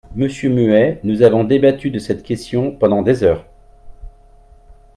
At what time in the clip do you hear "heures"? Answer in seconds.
3.23-3.45